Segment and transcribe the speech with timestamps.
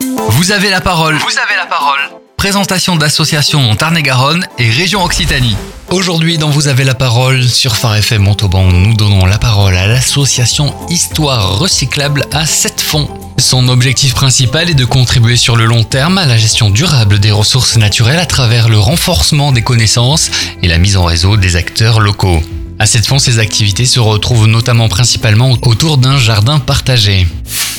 [0.00, 1.16] Vous avez la parole.
[1.16, 1.98] Vous avez la parole.
[2.36, 5.56] Présentation d'associations Tarn-et-Garonne et région Occitanie.
[5.90, 9.86] Aujourd'hui, dans Vous avez la parole sur Phare FM Montauban, nous donnons la parole à
[9.86, 13.10] l'association Histoire Recyclable à 7 fonds.
[13.36, 17.32] Son objectif principal est de contribuer sur le long terme à la gestion durable des
[17.32, 20.30] ressources naturelles à travers le renforcement des connaissances
[20.62, 22.42] et la mise en réseau des acteurs locaux.
[22.78, 27.26] À cette fin, ces activités se retrouvent notamment principalement autour d'un jardin partagé.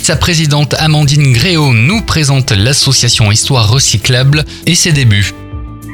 [0.01, 5.29] Sa présidente Amandine Gréau nous présente l'association Histoire Recyclable et ses débuts.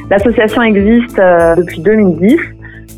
[0.08, 2.38] L'association existe euh, depuis 2010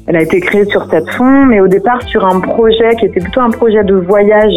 [0.07, 3.21] elle a été créée sur cette fond, mais au départ sur un projet qui était
[3.21, 4.55] plutôt un projet de voyage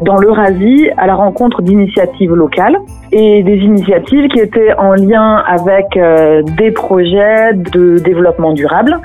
[0.00, 2.78] dans l'Eurasie à la rencontre d'initiatives locales
[3.12, 8.98] et des initiatives qui étaient en lien avec euh, des projets de développement durable,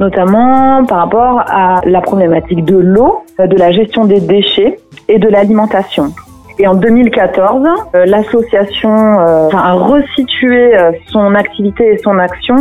[0.00, 5.28] notamment par rapport à la problématique de l'eau, de la gestion des déchets et de
[5.28, 6.12] l'alimentation.
[6.58, 12.56] Et en 2014, euh, l'association euh, a resitué euh, son activité et son action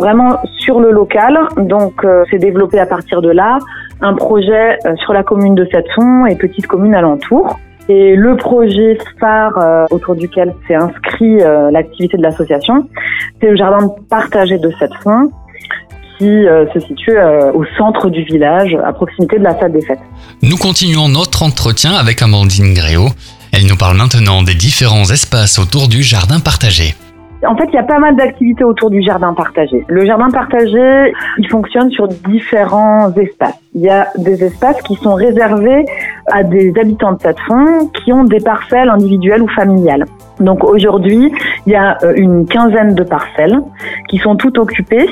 [0.00, 1.38] vraiment sur le local.
[1.56, 3.58] Donc, c'est développé à partir de là
[4.02, 7.58] un projet sur la commune de Sept-Fonds et petites communes alentours.
[7.88, 11.38] Et le projet phare autour duquel s'est inscrit
[11.72, 12.86] l'activité de l'association,
[13.40, 15.30] c'est le jardin partagé de Sept-Fonds
[16.18, 17.16] qui se situe
[17.54, 20.00] au centre du village, à proximité de la salle des fêtes.
[20.42, 23.08] Nous continuons notre entretien avec Amandine Gréau.
[23.52, 26.94] Elle nous parle maintenant des différents espaces autour du jardin partagé.
[27.46, 29.84] En fait, il y a pas mal d'activités autour du jardin partagé.
[29.86, 33.58] Le jardin partagé, il fonctionne sur différents espaces.
[33.74, 35.86] Il y a des espaces qui sont réservés
[36.32, 40.04] à des habitants de cette fond qui ont des parcelles individuelles ou familiales.
[40.40, 41.32] Donc aujourd'hui,
[41.66, 43.60] il y a euh, une quinzaine de parcelles
[44.08, 45.08] qui sont toutes occupées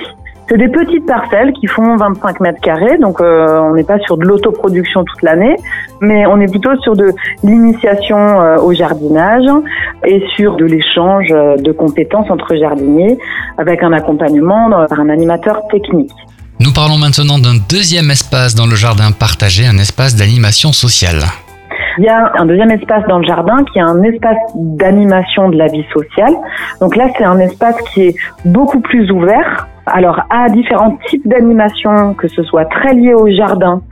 [0.48, 4.16] c'est des petites parcelles qui font 25 mètres carrés, donc euh, on n'est pas sur
[4.16, 5.56] de l'autoproduction toute l'année,
[6.00, 9.46] mais on est plutôt sur de l'initiation euh, au jardinage
[10.04, 13.18] et sur de l'échange euh, de compétences entre jardiniers
[13.58, 16.12] avec un accompagnement par un animateur technique.
[16.60, 21.22] Nous parlons maintenant d'un deuxième espace dans le jardin partagé, un espace d'animation sociale.
[21.98, 25.56] Il y a un deuxième espace dans le jardin qui est un espace d'animation de
[25.56, 26.34] la vie sociale.
[26.80, 29.68] Donc là, c'est un espace qui est beaucoup plus ouvert.
[29.86, 33.82] Alors à différents types d'animation, que ce soit très lié au jardin,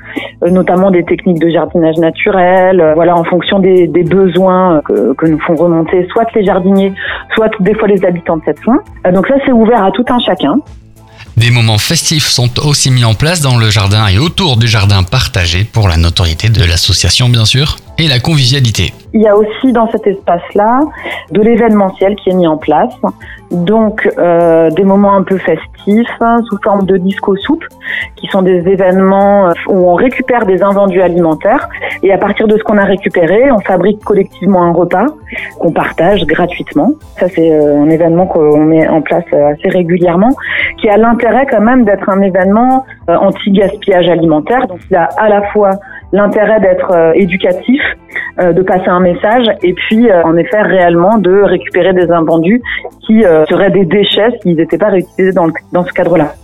[0.43, 5.27] euh, notamment des techniques de jardinage naturel, euh, voilà en fonction des, besoins que, que,
[5.27, 6.93] nous font remonter soit les jardiniers,
[7.37, 8.81] soit des fois les habitants de cette zone.
[9.07, 10.57] Euh, donc ça c'est ouvert à tout un chacun.
[11.37, 15.03] Des moments festifs sont aussi mis en place dans le jardin et autour du jardin
[15.03, 18.93] partagé pour la notoriété de l'association bien sûr et la convivialité.
[19.13, 20.81] Il y a aussi dans cet espace-là
[21.31, 22.93] de l'événementiel qui est mis en place,
[23.53, 27.65] donc euh, des moments un peu festifs hein, sous forme de disco soupe,
[28.17, 31.69] qui sont des événements euh, où on récupère des invendus alimentaires
[32.03, 35.07] et à partir de ce qu'on a récupéré, on fabrique collectivement un repas
[35.61, 36.91] qu'on partage gratuitement.
[37.21, 40.31] Ça c'est euh, un événement qu'on met en place assez régulièrement,
[40.81, 44.67] qui a l'intérêt quand même d'être un événement anti-gaspillage alimentaire.
[44.67, 45.71] Donc il a à la fois
[46.15, 47.83] l'intérêt d'être éducatif
[48.41, 52.61] euh, de passer un message et puis euh, en effet réellement de récupérer des invendus
[53.07, 56.35] qui euh, seraient des déchets s'ils n'étaient pas réutilisés dans, dans ce cadre-là.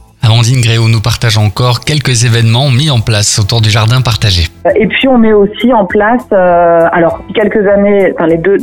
[0.40, 4.44] Amandine Gréau nous partage encore quelques événements mis en place autour du jardin partagé.
[4.74, 8.56] Et puis on met aussi en place, euh, alors quelques années, enfin les deux,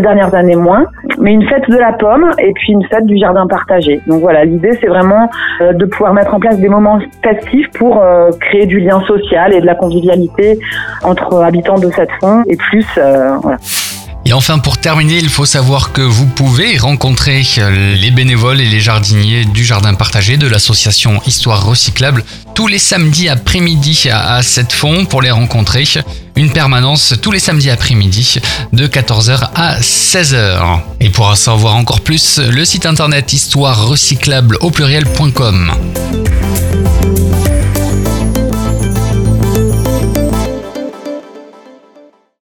[0.00, 0.86] dernières années moins,
[1.18, 4.00] mais une fête de la pomme et puis une fête du jardin partagé.
[4.06, 5.28] Donc voilà, l'idée c'est vraiment
[5.60, 9.52] euh, de pouvoir mettre en place des moments festifs pour euh, créer du lien social
[9.52, 10.58] et de la convivialité
[11.02, 12.86] entre habitants de cette fond et plus.
[14.24, 18.66] Et enfin, pour terminer, il faut savoir que vous pouvez rencontrer euh, les bénévoles et
[18.68, 22.24] les jardiniers du jardin partagé de l'association Histoire Recyclable
[22.54, 25.84] tous les samedis après-midi à 7 fonds pour les rencontrer.
[26.36, 28.38] Une permanence tous les samedis après-midi
[28.72, 30.80] de 14h à 16h.
[31.00, 35.72] Et pour en savoir encore plus, le site internet histoire recyclable au pluriel.com.